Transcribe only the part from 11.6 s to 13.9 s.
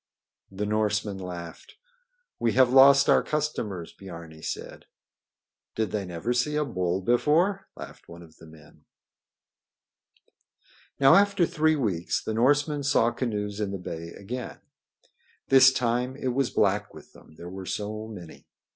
weeks the Norsemen saw canoes in the